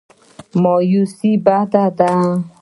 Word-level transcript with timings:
مایوسي 0.61 1.31
بده 1.45 1.81
ده. 1.97 2.11